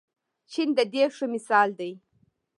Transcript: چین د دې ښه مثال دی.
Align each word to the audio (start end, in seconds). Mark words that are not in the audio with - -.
چین 0.51 0.69
د 0.77 0.79
دې 0.93 1.03
ښه 1.15 1.25
مثال 1.35 1.69
دی. 1.79 1.91